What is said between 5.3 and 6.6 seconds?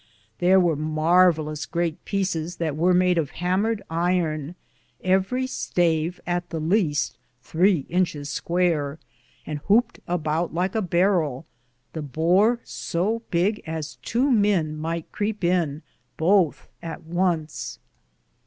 stafe^ at the